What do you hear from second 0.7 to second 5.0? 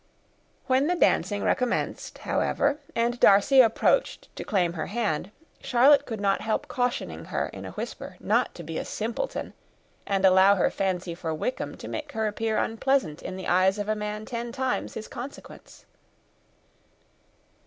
the dancing recommenced, however, and Darcy approached to claim her